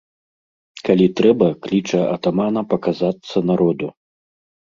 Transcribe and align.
Калі 0.87 1.05
трэба, 1.19 1.49
кліча 1.65 2.01
атамана 2.15 2.61
паказацца 2.73 3.37
народу. 3.53 3.87